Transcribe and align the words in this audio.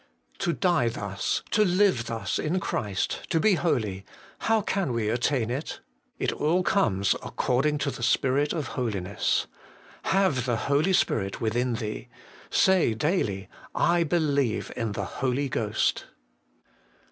4. 0.39 0.45
To 0.45 0.53
die 0.53 0.89
thus, 0.89 1.43
to 1.51 1.63
live 1.63 2.05
thus 2.07 2.39
in 2.39 2.59
Christ, 2.59 3.21
to 3.29 3.39
be 3.39 3.53
holy 3.53 4.03
how 4.39 4.61
can 4.61 4.93
we 4.93 5.09
attain 5.09 5.51
it? 5.51 5.79
It 6.17 6.31
all 6.31 6.63
comes 6.63 7.13
'according 7.23 7.77
to 7.77 7.91
the 7.91 8.01
Spirit 8.01 8.51
of 8.51 8.69
holiness.' 8.69 9.45
Have 10.05 10.45
the 10.47 10.57
Holy 10.57 10.93
Spirit 10.93 11.39
within 11.39 11.73
thee. 11.75 12.07
Say 12.49 12.95
daily, 12.95 13.47
'/ 13.77 14.03
believe 14.09 14.71
in 14.75 14.93
the 14.93 15.05
Holy 15.21 15.47
Ghost.' 15.47 16.05